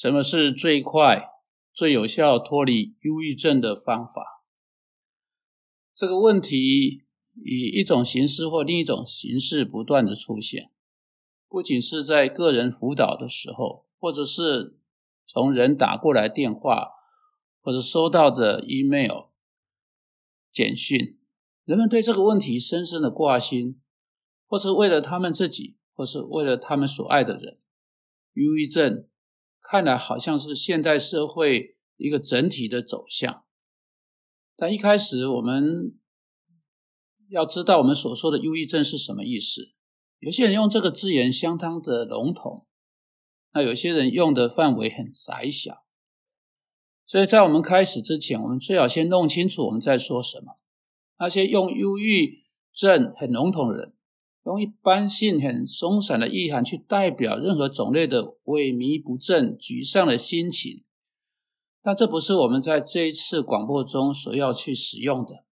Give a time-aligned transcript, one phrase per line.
[0.00, 1.28] 什么是最快、
[1.74, 4.42] 最有效脱离忧郁症的方法？
[5.92, 7.04] 这个问题
[7.34, 10.70] 以一种形式或另一种形式不断的出现，
[11.50, 14.78] 不仅是在个人辅导的时候，或者是
[15.26, 16.92] 从人打过来电话，
[17.60, 19.26] 或者收到的 email、
[20.50, 21.18] 简讯，
[21.66, 23.78] 人们对这个问题深深的挂心，
[24.46, 27.58] 或是为了他们自己，或是为了他们所爱的人，
[28.32, 29.06] 忧郁症
[29.60, 33.44] 看来好像是现代社会一个整体的走向。
[34.56, 35.98] 但一开始，我们
[37.28, 39.72] 要知道我们所说的忧郁症是什么意思。
[40.18, 42.66] 有些人用这个字眼相当的笼统，
[43.52, 45.84] 那有些人用的范围很窄小。
[47.06, 50.60] 所以在我们开始之前，我们最好先弄清楚我们在说什么。
[51.18, 53.94] 那些用忧郁症很笼统的人，
[54.44, 60.84] 用一般性很松散的意涵去代表任何种类的萎靡不振、沮丧的心情。
[61.82, 65.44] 但这不是我们在这一次广播中所要去使用的。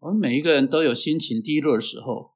[0.00, 2.34] 我们每一个人都有心情低落的时候，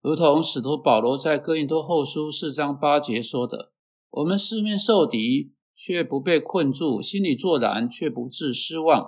[0.00, 3.72] 如同使徒保罗在哥林多后书四章八节说的
[4.10, 9.06] ：“我们四面受敌，却不被困住；心里作难，却不致失望。”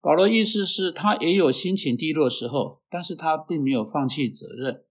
[0.00, 4.84] 保罗意思是他也有心情低落的时候，但是他并没有放弃责任。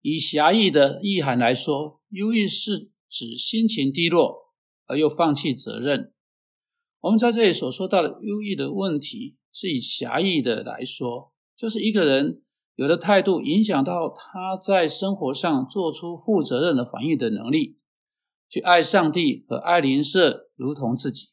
[0.00, 4.46] 以狭义的意涵来说，忧郁是指心情低落。
[4.88, 6.12] 而又放弃责任。
[7.00, 12.44] 我们在这里所说到的忧郁的问题，是以狭义的来说，就是一个人
[12.76, 17.80] 有的态度影响到他在生活上做出负责任的反应的能力，
[18.48, 21.30] 去爱上帝和爱邻舍如同自己。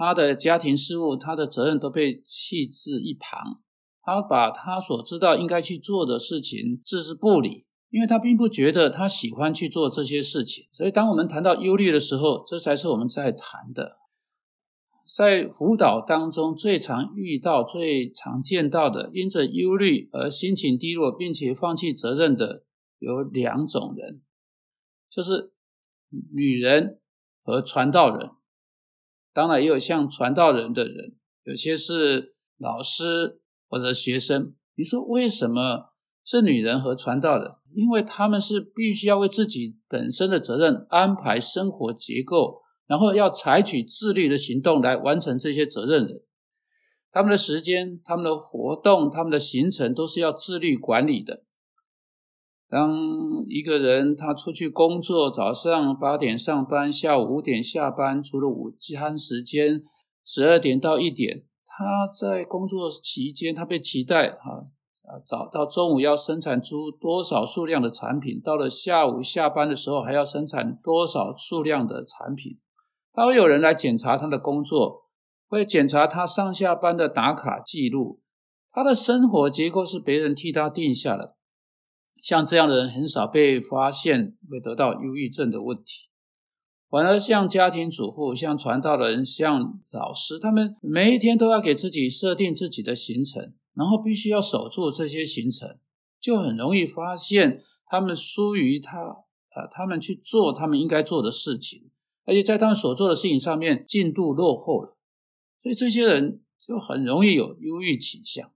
[0.00, 3.60] 他的家庭事务，他的责任都被弃置一旁，
[4.00, 7.66] 他把他所知道应该去做的事情置之不理。
[7.90, 13.98] 因为他并不觉得他喜欢去做这些事情，所以当我们谈到忧虑的时候，这才是我们在谈的。
[15.04, 22.64] 在辅导当中，最常遇到、最常见到的，因着忧虑而心情低落，并且放弃责任的，
[23.00, 24.22] 有两种人，
[25.10, 25.52] 就是
[26.32, 27.00] 女人
[27.42, 28.30] 和传道人。
[29.32, 34.54] 当然，也有像传道人的人，有些是老师或者学生。
[34.74, 35.92] 你说为什么
[36.24, 37.52] 是女人和传道人？
[37.72, 46.22] 因为他们是必须要为自己本身的责任安排生活结构，然后要采取自律的行动来完成这些责任的。
[47.12, 51.44] 他们的时间、他们的活动、他们的行程都是要自律管理的。
[52.70, 52.96] 当
[53.48, 59.82] 一个人他出去工作，早上八点上班，下午五点下班，除了午餐时间
[60.24, 64.68] 十二点到一点，他在工作期间他被期待哈。
[65.26, 72.60] 早到中午要生产出多少数量的产品，到了下午下班的时候还要生产多少数量的产品。
[73.12, 75.08] 他会有人来检查他的工作，
[75.48, 78.20] 会检查他上下班的打卡记录。
[78.70, 81.34] 他的生活结构是别人替他定下的。
[82.22, 86.08] 像这样的人很少被发现会得到忧郁症的问题，
[86.88, 93.54] 反而像家庭主妇、像传道的人、像老师，他们每一天都要给自己设定自己的行程。
[93.72, 95.78] 然后必须要守住这些行程，
[96.20, 101.88] 就很容易发现他们疏于他啊，他们去做他们应该做的事情，
[102.26, 104.98] 而且在他们所做的事情上面进度落后了，
[105.62, 108.50] 所以这些人就很容易有忧郁倾向。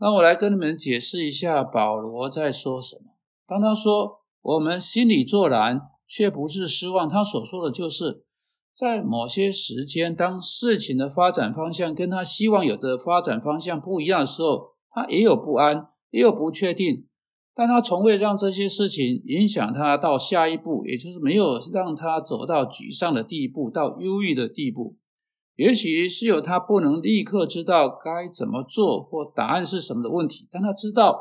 [0.00, 3.12] 那我来跟你们解释一下保罗在说什么。
[3.46, 8.24] 当他说我们心里作难，却不是失望，他所说的就是。
[8.72, 17.06] 在某些时间，当事情的发展方向跟他希望有的发展方向不一样的时候，他也有不安，也有不确定，
[17.54, 24.96] 但他从未让这些事情影响他到下一步，也就是没有让他走到沮丧的地步，到忧郁的地步。
[25.60, 31.20] 也许是有他不能立刻知道该怎么做或答案是什么的问题，但他知道。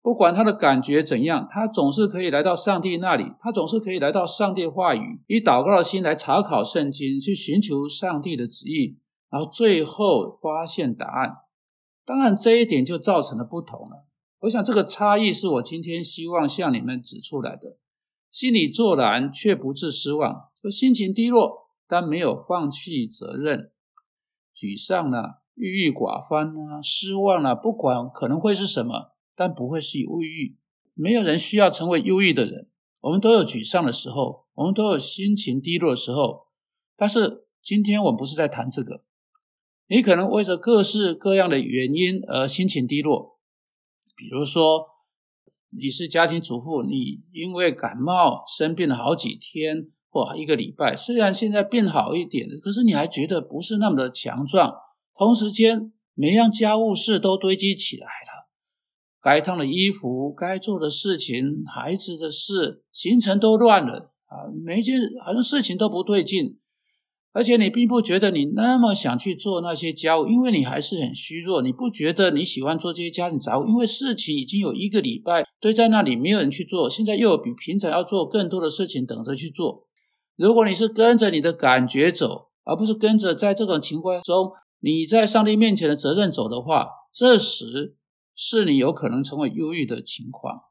[0.00, 8.96] 不管他的感觉怎样，他总是可以来到上帝那里，他总是可以来到上帝话语，以祷告的心来查考圣经，去寻求上帝的旨意，
[9.28, 11.36] 然后最后发现答案。
[12.06, 14.06] 当然，这一点就造成了不同了。
[14.38, 17.76] 我想，这个差异是我今天希望向你们指出来的。
[18.30, 23.72] 心里作难却不致失望，心情低落，但没有放弃责任，
[24.54, 29.16] 沮丧了、郁郁寡欢啊、失望了，不管可能会是什么。
[29.34, 30.58] 但不会是忧郁，
[30.94, 32.68] 没有人需要成为忧郁的人。
[32.98, 36.48] 我们都有沮丧的时候，我们都有心情低落的时候。
[36.96, 39.04] 但是今天我们不是在谈这个。
[39.86, 43.38] 你可能为着各式各样的原因而心情低落，
[44.16, 44.88] 比如说
[45.70, 54.74] 你是家庭主妇，你因为感冒生病了好几天或一个礼拜，虽然现在变好一点了，可是你还觉得不是那么的强壮。
[55.16, 58.48] 同时间，每样家务事都堆积起来了，
[59.20, 64.46] 该烫的衣服、该做的事情、孩子的事，行程都乱了啊！
[64.64, 66.58] 每一件好像事情都不对劲。
[67.32, 71.62] 而且你并不觉得你那么想去做那些家务，因为你还是很虚弱。
[71.62, 76.88] 你不觉得你喜欢做这些家庭杂物，因为事情已经有一个礼拜堆在那里，没有人去做。
[76.88, 79.87] 现在又有比平常要做更多的事情等着去做。
[80.38, 87.96] 如果你是跟着你的感觉走，而不是跟着在这种情况中你在上帝面前的责任走的话，这时
[88.36, 90.62] 是你有可能成为忧郁的情况。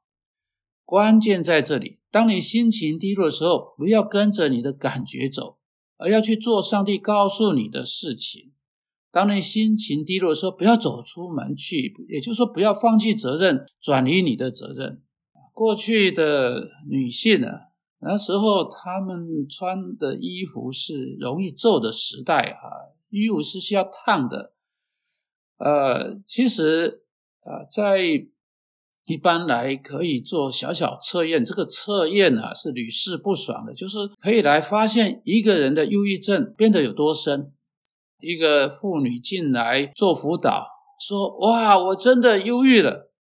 [0.86, 5.58] 关键在这里，当你心情低落的时候，不要跟着你的感觉走。
[6.00, 8.54] 而要去做上帝告诉你的事情。
[9.12, 15.02] 当你心情低落的时候，不要走出门去，也就是说，不要放弃责任，转移你的责任。
[15.52, 17.48] 过去的女性呢，
[18.00, 24.54] 那时候他们穿的衣服是容易皱的时代啊，衣服是需要烫的。
[25.58, 27.04] 呃，其实
[27.42, 28.28] 啊，在
[29.06, 37.52] 一般来可以做小小测验，这个测验呢是屡试不爽的，就是可以来发现一个人的忧郁症变得有多深。
[38.20, 40.66] 一个妇女进来做辅导，
[41.00, 43.12] 说：“哇，我真的忧郁了。”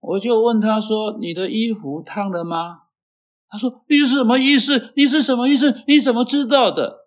[0.00, 2.82] 我就问她说：“你的衣服烫了吗？”
[3.48, 4.92] 他说：“你是什么意思？
[4.96, 5.82] 你是什么意思？
[5.86, 7.06] 你怎么知道的？”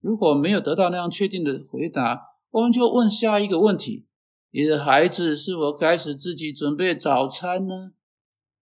[0.00, 2.20] 如果没有得到那样确定的回答，
[2.50, 4.06] 我们就问下一个问题。
[4.50, 7.92] 你的孩子是否开始自己准备早餐呢？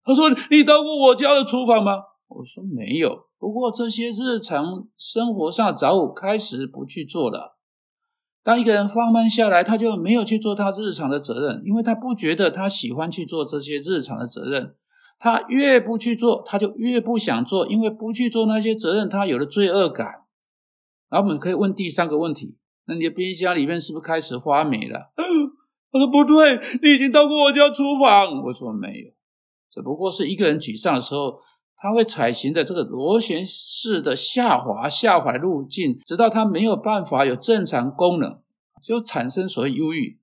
[0.05, 1.93] 他说：“你到过我家的厨房吗？”
[2.29, 7.57] 我说：“没有。”不过这些日常生活上的杂物开始不去做了。
[8.43, 14.77] 当一个人放慢下来，他就没有去做他日常的责任，因为他不觉得他喜欢去做这些日常的责任。
[15.23, 20.07] 他越不去做，他就越不想做，因为不去做那些责任，他有了罪恶感。
[21.11, 22.57] 然后我们可以问第三个问题：
[22.87, 25.13] 那你的冰箱里面是不是开始发霉了？
[25.93, 29.13] 他说：“不对，你已经到过我家厨房。”我说：“没有，
[29.69, 31.41] 只不过是一个人沮丧的时候，
[31.77, 38.41] 他会采行的这个螺旋式的下滑下滑路径，直到他没有办法有正常功能，
[38.81, 40.20] 就产生所谓忧郁。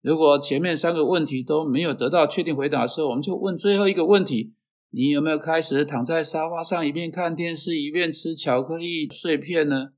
[0.00, 4.54] 如果前面三个问题都没有得到确定回答的时候，我们就问最后一个问题：
[4.90, 9.90] 你有没有开始躺在沙发上，一边看电视，一边吃巧克力碎片呢？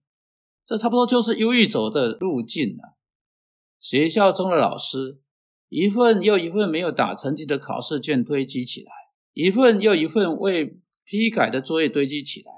[0.64, 2.96] 这差不多就是忧郁走的路径了。”
[3.78, 5.18] 学校中的老师，
[5.68, 8.90] 一份又一份没有打成绩的考试卷堆积起来，
[9.34, 12.52] 一份又一份未批改的作业堆积起来，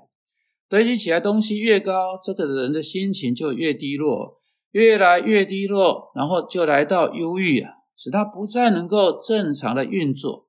[0.68, 4.38] 堆积起来东西越高，这个人的心情就越低落，
[4.74, 10.48] 越来越低落，然后就来到忧郁啊，使他不再能够正常的运作。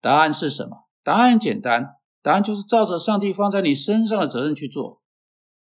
[0.00, 0.88] 答案是什么？
[1.04, 5.00] 答案简单，答案就是照着上帝放在你身上的责任去做。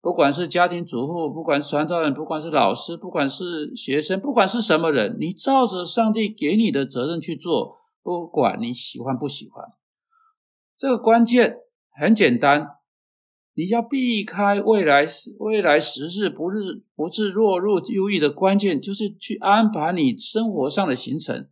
[0.01, 9.73] 不管是家庭主妇，不管是传道人，不管是老师，不管是学生，不管是什么人，你照着上帝给你的责任去做，不管你喜欢不喜欢。
[10.77, 11.59] 这个关键
[11.99, 12.74] 很简单，
[13.55, 15.07] 你要避开未来
[15.39, 21.49] 未来时日不日不是落入忧郁的关键，就是去安排你生活上的行程，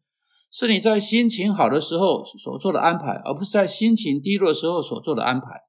[0.51, 5.63] 是你在心情好的时候所做的安排，而不是在心情低落的时候所做的安排。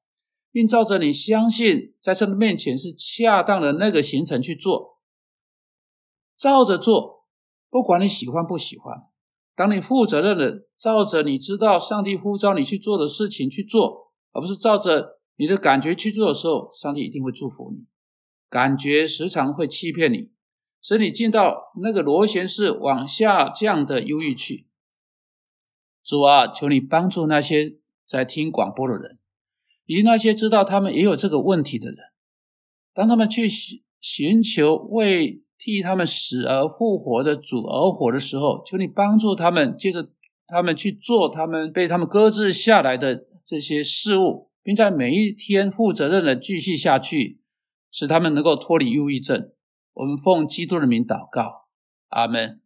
[0.51, 4.99] 并照着你相信在神的面前是恰当的那个行程去做，
[6.37, 7.25] 照着做，
[7.71, 8.95] 不管你喜欢不喜欢。
[9.55, 17.85] 当你负责任的照着你知道上帝呼召你去做的事情去做，而不是照着你的感觉去做的时候，上帝一定会祝福你。
[18.49, 20.31] 感觉时常会欺骗你，
[20.81, 24.67] 使你进到那个螺旋式往下降的忧郁去。
[26.03, 29.19] 主啊，求你帮助那些在听广播的人。
[29.85, 31.97] 以及那些知道他们也有这个问题的人，
[32.93, 40.09] 当他们去寻寻求为替他们死而复活的主而活的时候，求你帮助他们，接着
[40.47, 47.41] 他们去做他们被他们搁置下来的这些事物，并在每一天负责任的继续下去，
[47.91, 49.51] 使他们能够脱离忧郁症。
[49.93, 51.67] 我们奉基督的名祷告，
[52.07, 52.62] 阿门。